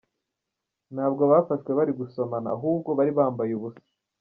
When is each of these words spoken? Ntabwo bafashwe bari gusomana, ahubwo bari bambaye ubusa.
Ntabwo 0.93 1.23
bafashwe 1.31 1.71
bari 1.77 1.91
gusomana, 1.99 2.47
ahubwo 2.55 2.89
bari 2.97 3.11
bambaye 3.17 3.51
ubusa. 3.57 3.83